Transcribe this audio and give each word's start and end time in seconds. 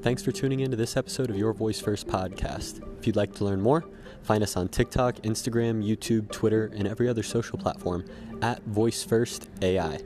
Thanks 0.00 0.22
for 0.22 0.30
tuning 0.30 0.60
in 0.60 0.70
to 0.70 0.76
this 0.76 0.96
episode 0.96 1.28
of 1.28 1.36
Your 1.36 1.52
Voice 1.52 1.80
First 1.80 2.06
podcast. 2.06 2.80
If 3.00 3.06
you'd 3.08 3.16
like 3.16 3.34
to 3.34 3.44
learn 3.44 3.60
more, 3.60 3.84
find 4.22 4.44
us 4.44 4.56
on 4.56 4.68
TikTok, 4.68 5.16
Instagram, 5.16 5.84
YouTube, 5.84 6.30
Twitter, 6.30 6.70
and 6.76 6.86
every 6.86 7.08
other 7.08 7.24
social 7.24 7.58
platform 7.58 8.04
at 8.40 8.62
Voice 8.62 9.02
First 9.02 9.48
AI. 9.60 9.98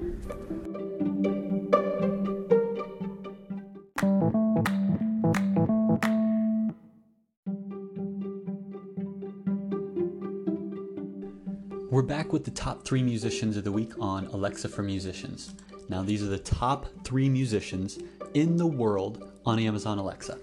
We're 11.91 12.01
back 12.01 12.33
with 12.33 12.45
the 12.47 12.51
top 12.51 12.87
three 12.87 13.03
musicians 13.03 13.59
of 13.59 13.65
the 13.65 13.73
week 13.73 13.93
on 14.01 14.25
Alexa 14.29 14.71
for 14.71 14.83
Musicians. 14.83 15.53
Now, 15.91 16.03
these 16.03 16.23
are 16.23 16.29
the 16.29 16.39
top 16.39 16.87
three 17.05 17.29
musicians 17.29 17.99
in 18.33 18.57
the 18.57 18.67
world 18.67 19.32
on 19.45 19.59
Amazon 19.59 19.99
Alexa. 19.99 20.39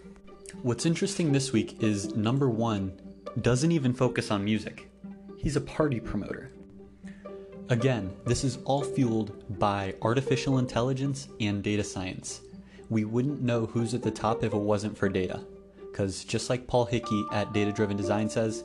What's 0.62 0.86
interesting 0.86 1.32
this 1.32 1.52
week 1.52 1.82
is 1.82 2.16
number 2.16 2.50
one 2.50 3.00
doesn't 3.42 3.72
even 3.72 3.94
focus 3.94 4.32
on 4.32 4.44
music, 4.44 4.90
he's 5.38 5.56
a 5.56 5.62
party 5.62 6.00
promoter. 6.00 6.52
Again, 7.70 8.12
this 8.26 8.44
is 8.44 8.58
all 8.66 8.84
fueled 8.84 9.60
by 9.60 9.94
artificial 10.02 10.58
intelligence 10.58 11.28
and 11.40 11.62
data 11.64 11.84
science. 11.84 12.42
We 12.90 13.06
wouldn't 13.06 13.42
know 13.42 13.68
who's 13.68 13.94
at 13.94 14.02
the 14.02 14.10
top 14.10 14.44
if 14.44 14.54
it 14.54 14.58
wasn't 14.58 14.98
for 14.98 15.08
data. 15.08 15.46
Because 15.92 16.24
just 16.24 16.50
like 16.50 16.66
Paul 16.66 16.86
Hickey 16.86 17.26
at 17.32 17.54
Data 17.54 17.72
Driven 17.72 17.96
Design 17.96 18.28
says, 18.28 18.64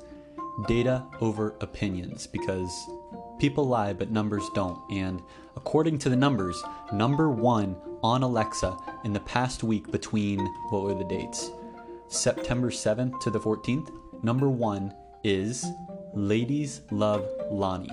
data 0.67 1.05
over 1.21 1.55
opinions 1.61 2.27
because 2.27 2.71
people 3.39 3.65
lie 3.65 3.93
but 3.93 4.11
numbers 4.11 4.49
don't. 4.55 4.81
And 4.91 5.21
according 5.57 5.99
to 5.99 6.09
the 6.09 6.17
numbers, 6.17 6.63
number 6.93 7.29
one 7.29 7.77
on 8.05 8.23
Alexa 8.23 8.77
in 9.05 9.15
the 9.15 9.21
past 9.21 9.65
week 9.65 9.91
between 9.91 10.39
what 10.69 10.83
were 10.83 10.95
the 10.95 11.05
dates? 11.05 11.51
September 12.09 12.71
7th 12.71 13.19
to 13.21 13.31
the 13.31 13.41
14th. 13.41 13.91
Number 14.23 14.51
one 14.51 14.93
is 15.25 15.67
Ladies 16.13 16.83
Love 16.91 17.27
Launy. 17.51 17.89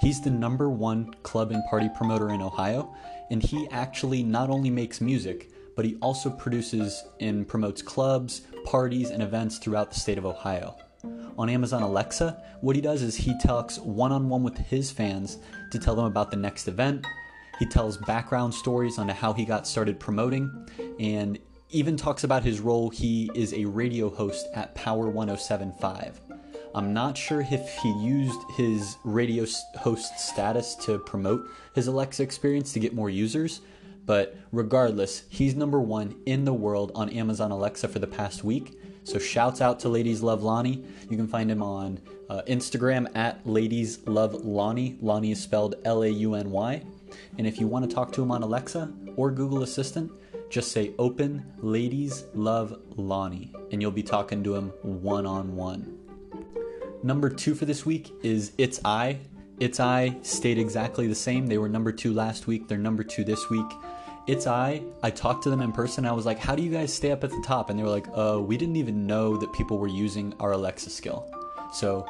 He's 0.00 0.22
the 0.22 0.30
number 0.30 0.70
one 0.70 1.12
club 1.22 1.52
and 1.52 1.62
party 1.68 1.90
promoter 1.94 2.30
in 2.30 2.40
Ohio, 2.40 2.94
and 3.30 3.42
he 3.42 3.68
actually 3.70 4.22
not 4.22 4.48
only 4.48 4.70
makes 4.70 5.02
music, 5.02 5.50
but 5.76 5.84
he 5.84 5.96
also 5.96 6.30
produces 6.30 7.04
and 7.20 7.46
promotes 7.46 7.82
clubs, 7.82 8.42
parties, 8.64 9.10
and 9.10 9.22
events 9.22 9.58
throughout 9.58 9.90
the 9.90 10.00
state 10.00 10.16
of 10.16 10.24
Ohio 10.24 10.74
on 11.36 11.48
Amazon 11.48 11.82
Alexa, 11.82 12.42
what 12.60 12.76
he 12.76 12.82
does 12.82 13.02
is 13.02 13.16
he 13.16 13.38
talks 13.38 13.78
one 13.78 14.12
on 14.12 14.28
one 14.28 14.42
with 14.42 14.56
his 14.56 14.90
fans 14.90 15.38
to 15.70 15.78
tell 15.78 15.94
them 15.94 16.04
about 16.04 16.30
the 16.30 16.36
next 16.36 16.68
event. 16.68 17.04
He 17.58 17.66
tells 17.66 17.96
background 17.96 18.52
stories 18.54 18.98
on 18.98 19.08
how 19.08 19.32
he 19.32 19.44
got 19.44 19.66
started 19.66 20.00
promoting 20.00 20.68
and 20.98 21.38
even 21.70 21.96
talks 21.96 22.24
about 22.24 22.42
his 22.42 22.60
role. 22.60 22.90
He 22.90 23.30
is 23.34 23.52
a 23.52 23.64
radio 23.64 24.08
host 24.08 24.46
at 24.54 24.74
Power 24.74 25.08
1075. 25.08 26.20
I'm 26.74 26.92
not 26.92 27.16
sure 27.16 27.40
if 27.40 27.76
he 27.78 27.92
used 28.02 28.40
his 28.56 28.96
radio 29.04 29.46
host 29.78 30.18
status 30.18 30.74
to 30.76 30.98
promote 30.98 31.48
his 31.74 31.86
Alexa 31.86 32.22
experience 32.22 32.72
to 32.72 32.80
get 32.80 32.94
more 32.94 33.10
users, 33.10 33.60
but 34.06 34.36
regardless, 34.50 35.22
he's 35.28 35.54
number 35.54 35.80
one 35.80 36.16
in 36.26 36.44
the 36.44 36.52
world 36.52 36.90
on 36.94 37.08
Amazon 37.10 37.52
Alexa 37.52 37.88
for 37.88 38.00
the 38.00 38.06
past 38.06 38.42
week. 38.42 38.78
So 39.04 39.18
shouts 39.18 39.60
out 39.60 39.78
to 39.80 39.88
Ladies 39.88 40.22
Love 40.22 40.42
Launy. 40.42 40.84
You 41.10 41.16
can 41.16 41.28
find 41.28 41.50
him 41.50 41.62
on 41.62 42.00
uh, 42.28 42.42
Instagram 42.48 43.14
at 43.14 43.46
Ladies 43.46 44.06
Love 44.06 44.44
Launy. 44.44 44.98
Launy 45.00 45.30
is 45.32 45.42
spelled 45.42 45.76
L 45.84 46.02
A 46.02 46.08
U 46.08 46.34
N 46.34 46.50
Y. 46.50 46.82
And 47.38 47.46
if 47.46 47.60
you 47.60 47.66
want 47.66 47.88
to 47.88 47.94
talk 47.94 48.12
to 48.12 48.22
him 48.22 48.30
on 48.30 48.42
Alexa 48.42 48.92
or 49.16 49.30
Google 49.30 49.62
Assistant, 49.62 50.10
just 50.50 50.72
say 50.72 50.92
open 50.98 51.44
Ladies 51.58 52.24
Love 52.34 52.80
Launy 52.96 53.52
and 53.72 53.82
you'll 53.82 53.90
be 53.90 54.02
talking 54.02 54.44
to 54.44 54.54
him 54.54 54.68
one 54.82 55.26
on 55.26 55.56
one. 55.56 55.98
Number 57.02 57.28
two 57.28 57.54
for 57.54 57.64
this 57.64 57.84
week 57.84 58.12
is 58.22 58.52
It's 58.56 58.80
I. 58.84 59.18
It's 59.60 59.78
I 59.78 60.16
stayed 60.22 60.58
exactly 60.58 61.06
the 61.06 61.14
same. 61.14 61.46
They 61.46 61.58
were 61.58 61.68
number 61.68 61.92
two 61.92 62.12
last 62.12 62.46
week, 62.46 62.66
they're 62.68 62.78
number 62.78 63.04
two 63.04 63.24
this 63.24 63.50
week. 63.50 63.66
It's 64.26 64.46
I. 64.46 64.82
I 65.02 65.10
talked 65.10 65.42
to 65.42 65.50
them 65.50 65.60
in 65.60 65.70
person. 65.70 66.06
I 66.06 66.12
was 66.12 66.24
like, 66.24 66.38
"How 66.38 66.54
do 66.54 66.62
you 66.62 66.70
guys 66.70 66.94
stay 66.94 67.10
up 67.10 67.24
at 67.24 67.30
the 67.30 67.42
top?" 67.44 67.68
And 67.68 67.78
they 67.78 67.82
were 67.82 67.90
like, 67.90 68.06
"Uh, 68.14 68.40
we 68.40 68.56
didn't 68.56 68.76
even 68.76 69.06
know 69.06 69.36
that 69.36 69.52
people 69.52 69.76
were 69.76 69.86
using 69.86 70.32
our 70.40 70.52
Alexa 70.52 70.88
skill." 70.88 71.26
So, 71.74 72.06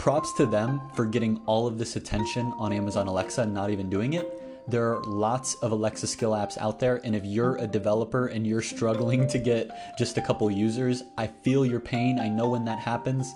props 0.00 0.32
to 0.32 0.46
them 0.46 0.80
for 0.94 1.04
getting 1.04 1.38
all 1.44 1.66
of 1.66 1.76
this 1.76 1.94
attention 1.94 2.54
on 2.56 2.72
Amazon 2.72 3.06
Alexa 3.06 3.42
and 3.42 3.52
not 3.52 3.68
even 3.68 3.90
doing 3.90 4.14
it. 4.14 4.26
There 4.66 4.94
are 4.94 5.04
lots 5.04 5.56
of 5.56 5.72
Alexa 5.72 6.06
skill 6.06 6.30
apps 6.30 6.56
out 6.56 6.80
there, 6.80 7.02
and 7.04 7.14
if 7.14 7.26
you're 7.26 7.56
a 7.56 7.66
developer 7.66 8.28
and 8.28 8.46
you're 8.46 8.62
struggling 8.62 9.26
to 9.28 9.38
get 9.38 9.98
just 9.98 10.16
a 10.16 10.22
couple 10.22 10.50
users, 10.50 11.02
I 11.18 11.26
feel 11.26 11.66
your 11.66 11.80
pain. 11.80 12.18
I 12.18 12.30
know 12.30 12.48
when 12.48 12.64
that 12.64 12.78
happens, 12.78 13.34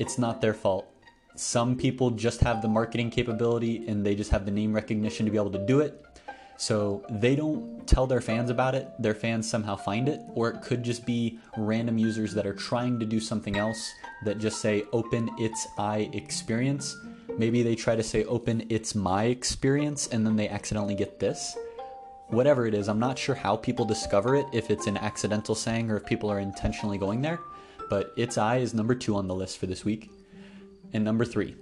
it's 0.00 0.18
not 0.18 0.40
their 0.40 0.52
fault. 0.52 0.92
Some 1.36 1.76
people 1.76 2.10
just 2.10 2.40
have 2.40 2.60
the 2.60 2.66
marketing 2.66 3.10
capability 3.10 3.86
and 3.86 4.04
they 4.04 4.16
just 4.16 4.32
have 4.32 4.44
the 4.44 4.50
name 4.50 4.72
recognition 4.72 5.26
to 5.26 5.30
be 5.30 5.38
able 5.38 5.52
to 5.52 5.64
do 5.64 5.78
it 5.78 6.04
so 6.60 7.02
they 7.08 7.34
don't 7.34 7.86
tell 7.86 8.06
their 8.06 8.20
fans 8.20 8.50
about 8.50 8.74
it, 8.74 8.86
their 8.98 9.14
fans 9.14 9.48
somehow 9.48 9.76
find 9.76 10.10
it, 10.10 10.20
or 10.34 10.50
it 10.50 10.60
could 10.60 10.82
just 10.82 11.06
be 11.06 11.38
random 11.56 11.96
users 11.96 12.34
that 12.34 12.46
are 12.46 12.52
trying 12.52 13.00
to 13.00 13.06
do 13.06 13.18
something 13.18 13.56
else 13.56 13.90
that 14.26 14.36
just 14.36 14.60
say 14.60 14.84
open 14.92 15.30
it's 15.38 15.66
I 15.78 16.10
experience. 16.12 16.94
Maybe 17.38 17.62
they 17.62 17.74
try 17.74 17.96
to 17.96 18.02
say 18.02 18.24
open 18.24 18.66
it's 18.68 18.94
my 18.94 19.24
experience 19.24 20.08
and 20.08 20.26
then 20.26 20.36
they 20.36 20.50
accidentally 20.50 20.94
get 20.94 21.18
this. 21.18 21.56
Whatever 22.28 22.66
it 22.66 22.74
is, 22.74 22.90
I'm 22.90 23.00
not 23.00 23.18
sure 23.18 23.34
how 23.34 23.56
people 23.56 23.86
discover 23.86 24.36
it, 24.36 24.44
if 24.52 24.70
it's 24.70 24.86
an 24.86 24.98
accidental 24.98 25.54
saying 25.54 25.90
or 25.90 25.96
if 25.96 26.04
people 26.04 26.30
are 26.30 26.40
intentionally 26.40 26.98
going 26.98 27.22
there, 27.22 27.38
but 27.88 28.12
it's 28.18 28.36
I 28.36 28.58
is 28.58 28.74
number 28.74 28.94
two 28.94 29.16
on 29.16 29.28
the 29.28 29.34
list 29.34 29.56
for 29.56 29.64
this 29.64 29.82
week. 29.82 30.10
And 30.92 31.04
number 31.04 31.24
three, 31.24 31.56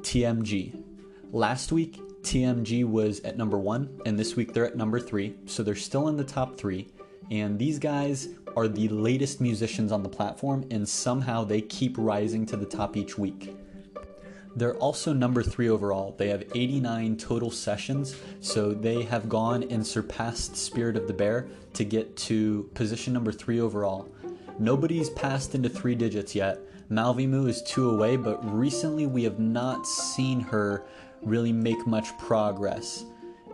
TMG. 0.00 0.82
Last 1.30 1.70
week, 1.70 2.00
TMG 2.22 2.84
was 2.84 3.20
at 3.20 3.36
number 3.36 3.58
one, 3.58 4.00
and 4.04 4.18
this 4.18 4.36
week 4.36 4.52
they're 4.52 4.66
at 4.66 4.76
number 4.76 5.00
three, 5.00 5.34
so 5.46 5.62
they're 5.62 5.74
still 5.74 6.08
in 6.08 6.16
the 6.16 6.24
top 6.24 6.56
three. 6.56 6.88
And 7.30 7.58
these 7.58 7.78
guys 7.78 8.28
are 8.56 8.68
the 8.68 8.88
latest 8.88 9.40
musicians 9.40 9.92
on 9.92 10.02
the 10.02 10.08
platform, 10.08 10.66
and 10.70 10.88
somehow 10.88 11.44
they 11.44 11.60
keep 11.60 11.96
rising 11.96 12.44
to 12.46 12.56
the 12.56 12.66
top 12.66 12.96
each 12.96 13.16
week. 13.16 13.54
They're 14.56 14.76
also 14.76 15.12
number 15.12 15.42
three 15.42 15.68
overall. 15.68 16.14
They 16.18 16.28
have 16.28 16.42
89 16.54 17.16
total 17.16 17.50
sessions, 17.50 18.16
so 18.40 18.72
they 18.72 19.04
have 19.04 19.28
gone 19.28 19.62
and 19.70 19.86
surpassed 19.86 20.56
Spirit 20.56 20.96
of 20.96 21.06
the 21.06 21.14
Bear 21.14 21.48
to 21.74 21.84
get 21.84 22.16
to 22.16 22.68
position 22.74 23.12
number 23.12 23.30
three 23.30 23.60
overall. 23.60 24.08
Nobody's 24.58 25.10
passed 25.10 25.54
into 25.54 25.68
three 25.68 25.94
digits 25.94 26.34
yet. 26.34 26.58
Malvimu 26.90 27.48
is 27.48 27.62
two 27.62 27.88
away, 27.88 28.16
but 28.16 28.38
recently 28.52 29.06
we 29.06 29.22
have 29.22 29.38
not 29.38 29.86
seen 29.86 30.40
her 30.40 30.84
really 31.22 31.52
make 31.52 31.86
much 31.86 32.16
progress. 32.18 33.04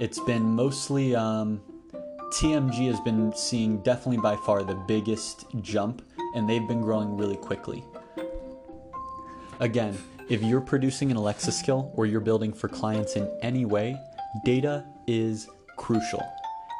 It's 0.00 0.20
been 0.20 0.42
mostly 0.42 1.16
um, 1.16 1.60
TMG 2.32 2.88
has 2.88 3.00
been 3.00 3.32
seeing 3.34 3.78
definitely 3.82 4.18
by 4.18 4.36
far 4.36 4.62
the 4.62 4.74
biggest 4.74 5.46
jump, 5.62 6.02
and 6.34 6.48
they've 6.48 6.66
been 6.66 6.82
growing 6.82 7.16
really 7.16 7.36
quickly. 7.36 7.84
Again, 9.60 9.96
if 10.28 10.42
you're 10.42 10.60
producing 10.60 11.10
an 11.10 11.16
Alexa 11.16 11.52
skill 11.52 11.92
or 11.94 12.04
you're 12.04 12.20
building 12.20 12.52
for 12.52 12.68
clients 12.68 13.16
in 13.16 13.30
any 13.42 13.64
way, 13.64 13.96
data 14.44 14.84
is 15.06 15.48
crucial. 15.76 16.22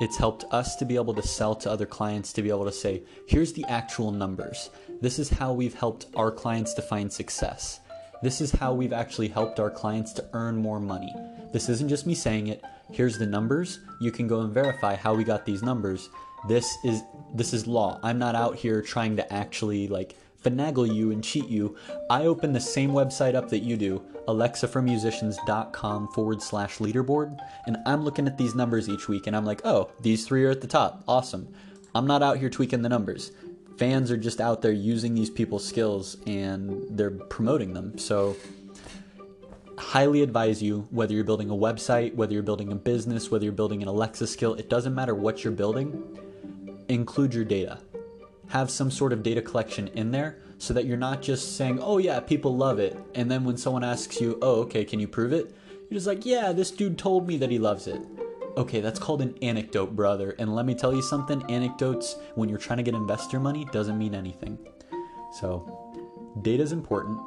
It's 0.00 0.16
helped 0.16 0.44
us 0.50 0.76
to 0.76 0.84
be 0.84 0.96
able 0.96 1.14
to 1.14 1.22
sell 1.22 1.54
to 1.54 1.70
other 1.70 1.86
clients 1.86 2.32
to 2.34 2.42
be 2.42 2.50
able 2.50 2.66
to 2.66 2.72
say, 2.72 3.02
here's 3.28 3.54
the 3.54 3.64
actual 3.64 4.10
numbers. 4.10 4.68
This 5.00 5.18
is 5.18 5.30
how 5.30 5.54
we've 5.54 5.74
helped 5.74 6.06
our 6.16 6.30
clients 6.30 6.74
define 6.74 7.08
success. 7.08 7.80
This 8.26 8.40
is 8.40 8.50
how 8.50 8.72
we've 8.72 8.92
actually 8.92 9.28
helped 9.28 9.60
our 9.60 9.70
clients 9.70 10.12
to 10.14 10.24
earn 10.32 10.56
more 10.56 10.80
money. 10.80 11.14
This 11.52 11.68
isn't 11.68 11.88
just 11.88 12.08
me 12.08 12.14
saying 12.16 12.48
it. 12.48 12.60
Here's 12.90 13.18
the 13.18 13.24
numbers. 13.24 13.78
You 14.00 14.10
can 14.10 14.26
go 14.26 14.40
and 14.40 14.52
verify 14.52 14.96
how 14.96 15.14
we 15.14 15.22
got 15.22 15.46
these 15.46 15.62
numbers. 15.62 16.10
This 16.48 16.76
is 16.82 17.04
this 17.36 17.54
is 17.54 17.68
law. 17.68 18.00
I'm 18.02 18.18
not 18.18 18.34
out 18.34 18.56
here 18.56 18.82
trying 18.82 19.14
to 19.14 19.32
actually 19.32 19.86
like 19.86 20.16
finagle 20.44 20.92
you 20.92 21.12
and 21.12 21.22
cheat 21.22 21.46
you. 21.46 21.76
I 22.10 22.24
open 22.24 22.52
the 22.52 22.58
same 22.58 22.90
website 22.90 23.36
up 23.36 23.48
that 23.50 23.60
you 23.60 23.76
do, 23.76 24.02
alexaformusicians.com 24.26 26.08
forward 26.08 26.42
slash 26.42 26.78
leaderboard, 26.78 27.38
and 27.68 27.76
I'm 27.86 28.02
looking 28.02 28.26
at 28.26 28.36
these 28.36 28.56
numbers 28.56 28.88
each 28.88 29.06
week 29.06 29.28
and 29.28 29.36
I'm 29.36 29.44
like, 29.44 29.60
oh, 29.64 29.92
these 30.00 30.26
three 30.26 30.44
are 30.46 30.50
at 30.50 30.62
the 30.62 30.66
top. 30.66 31.04
Awesome. 31.06 31.54
I'm 31.94 32.08
not 32.08 32.24
out 32.24 32.38
here 32.38 32.50
tweaking 32.50 32.82
the 32.82 32.88
numbers 32.88 33.30
fans 33.76 34.10
are 34.10 34.16
just 34.16 34.40
out 34.40 34.62
there 34.62 34.72
using 34.72 35.14
these 35.14 35.30
people's 35.30 35.64
skills 35.66 36.16
and 36.26 36.86
they're 36.90 37.10
promoting 37.10 37.74
them. 37.74 37.98
So, 37.98 38.36
highly 39.78 40.22
advise 40.22 40.62
you 40.62 40.88
whether 40.90 41.12
you're 41.12 41.24
building 41.24 41.50
a 41.50 41.54
website, 41.54 42.14
whether 42.14 42.32
you're 42.32 42.42
building 42.42 42.72
a 42.72 42.74
business, 42.74 43.30
whether 43.30 43.44
you're 43.44 43.52
building 43.52 43.82
an 43.82 43.88
Alexa 43.88 44.26
skill, 44.26 44.54
it 44.54 44.70
doesn't 44.70 44.94
matter 44.94 45.14
what 45.14 45.44
you're 45.44 45.52
building, 45.52 46.18
include 46.88 47.34
your 47.34 47.44
data. 47.44 47.78
Have 48.48 48.70
some 48.70 48.90
sort 48.90 49.12
of 49.12 49.22
data 49.22 49.42
collection 49.42 49.88
in 49.88 50.12
there 50.12 50.38
so 50.58 50.72
that 50.72 50.86
you're 50.86 50.96
not 50.96 51.20
just 51.20 51.56
saying, 51.56 51.80
oh, 51.82 51.98
yeah, 51.98 52.20
people 52.20 52.56
love 52.56 52.78
it. 52.78 52.96
And 53.14 53.30
then 53.30 53.44
when 53.44 53.56
someone 53.56 53.84
asks 53.84 54.20
you, 54.20 54.38
oh, 54.40 54.62
okay, 54.62 54.84
can 54.84 55.00
you 55.00 55.08
prove 55.08 55.32
it? 55.32 55.54
You're 55.90 55.98
just 55.98 56.06
like, 56.06 56.24
yeah, 56.24 56.52
this 56.52 56.70
dude 56.70 56.96
told 56.96 57.26
me 57.26 57.36
that 57.38 57.50
he 57.50 57.58
loves 57.58 57.86
it. 57.86 58.00
Okay, 58.56 58.80
that's 58.80 58.98
called 58.98 59.20
an 59.20 59.36
anecdote, 59.42 59.94
brother. 59.94 60.34
And 60.38 60.54
let 60.54 60.64
me 60.64 60.74
tell 60.74 60.94
you 60.94 61.02
something 61.02 61.42
anecdotes, 61.50 62.16
when 62.36 62.48
you're 62.48 62.58
trying 62.58 62.78
to 62.78 62.82
get 62.82 62.94
investor 62.94 63.38
money, 63.38 63.66
doesn't 63.70 63.98
mean 63.98 64.14
anything. 64.14 64.58
So, 65.40 65.92
data 66.40 66.62
is 66.62 66.72
important. 66.72 67.20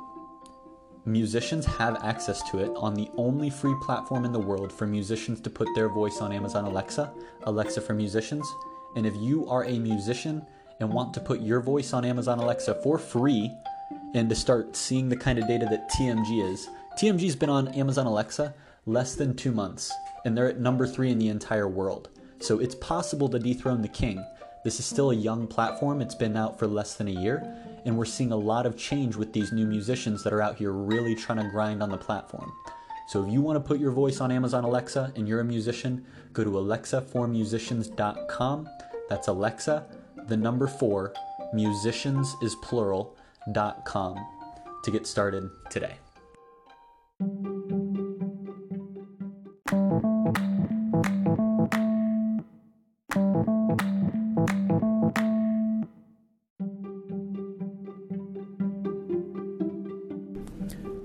Musicians 1.05 1.67
have 1.67 2.03
access 2.03 2.41
to 2.49 2.57
it 2.59 2.71
on 2.75 2.95
the 2.95 3.09
only 3.15 3.51
free 3.51 3.75
platform 3.81 4.25
in 4.25 4.31
the 4.31 4.39
world 4.39 4.73
for 4.73 4.87
musicians 4.87 5.39
to 5.41 5.51
put 5.51 5.67
their 5.75 5.87
voice 5.87 6.19
on 6.19 6.33
Amazon 6.33 6.65
Alexa, 6.65 7.13
Alexa 7.43 7.81
for 7.81 7.93
Musicians. 7.93 8.51
And 8.95 9.05
if 9.05 9.15
you 9.15 9.47
are 9.47 9.65
a 9.65 9.77
musician 9.77 10.45
and 10.79 10.91
want 10.91 11.13
to 11.13 11.19
put 11.19 11.41
your 11.41 11.61
voice 11.61 11.93
on 11.93 12.05
Amazon 12.05 12.39
Alexa 12.39 12.81
for 12.81 12.97
free 12.97 13.51
and 14.15 14.29
to 14.29 14.35
start 14.35 14.75
seeing 14.75 15.09
the 15.09 15.15
kind 15.15 15.37
of 15.37 15.47
data 15.47 15.67
that 15.69 15.91
TMG 15.91 16.51
is, 16.51 16.67
TMG's 16.99 17.35
been 17.35 17.49
on 17.51 17.67
Amazon 17.69 18.07
Alexa 18.07 18.53
less 18.85 19.15
than 19.15 19.35
two 19.35 19.51
months 19.51 19.91
and 20.25 20.37
they're 20.37 20.49
at 20.49 20.59
number 20.59 20.85
three 20.87 21.11
in 21.11 21.19
the 21.19 21.29
entire 21.29 21.67
world. 21.67 22.09
So 22.39 22.59
it's 22.59 22.75
possible 22.75 23.29
to 23.29 23.39
dethrone 23.39 23.81
the 23.81 23.87
king. 23.87 24.23
This 24.63 24.79
is 24.79 24.85
still 24.85 25.09
a 25.11 25.15
young 25.15 25.47
platform, 25.47 26.01
it's 26.01 26.15
been 26.15 26.35
out 26.35 26.59
for 26.59 26.67
less 26.67 26.95
than 26.95 27.07
a 27.07 27.11
year, 27.11 27.41
and 27.85 27.97
we're 27.97 28.03
seeing 28.05 28.31
a 28.31 28.37
lot 28.37 28.65
of 28.65 28.77
change 28.77 29.15
with 29.15 29.31
these 29.33 29.53
new 29.53 29.65
musicians 29.65 30.23
that 30.23 30.33
are 30.33 30.41
out 30.41 30.57
here 30.57 30.71
really 30.71 31.15
trying 31.15 31.39
to 31.39 31.49
grind 31.49 31.81
on 31.81 31.89
the 31.89 31.97
platform. 31.97 32.51
So 33.07 33.25
if 33.25 33.31
you 33.31 33.41
want 33.41 33.55
to 33.55 33.67
put 33.67 33.79
your 33.79 33.91
voice 33.91 34.21
on 34.21 34.31
Amazon 34.31 34.63
Alexa 34.63 35.13
and 35.15 35.27
you're 35.27 35.39
a 35.39 35.45
musician, 35.45 36.05
go 36.33 36.43
to 36.43 36.51
alexaformusicians.com. 36.51 38.69
That's 39.09 39.27
Alexa, 39.27 39.87
the 40.27 40.37
number 40.37 40.67
four, 40.67 41.13
musicians 41.53 42.35
is 42.43 42.53
plural.com 42.61 44.15
to 44.83 44.91
get 44.91 45.07
started 45.07 45.49
today. 45.71 45.95